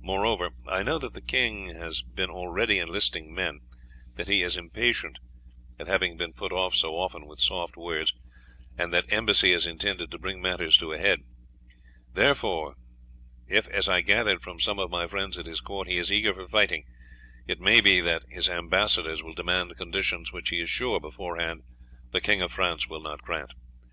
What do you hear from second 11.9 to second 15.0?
therefore if, as I gathered from some of